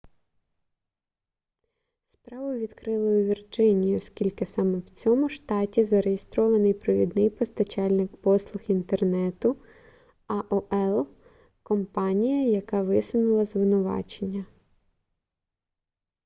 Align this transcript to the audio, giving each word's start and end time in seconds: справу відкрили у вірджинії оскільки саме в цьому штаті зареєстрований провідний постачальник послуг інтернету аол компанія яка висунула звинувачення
справу 2.07 2.53
відкрили 2.53 3.21
у 3.23 3.25
вірджинії 3.25 3.97
оскільки 3.97 4.45
саме 4.45 4.77
в 4.77 4.89
цьому 4.89 5.29
штаті 5.29 5.83
зареєстрований 5.83 6.73
провідний 6.73 7.29
постачальник 7.29 8.15
послуг 8.17 8.63
інтернету 8.67 9.55
аол 10.27 11.07
компанія 11.63 12.49
яка 12.49 12.83
висунула 12.83 13.45
звинувачення 13.45 14.45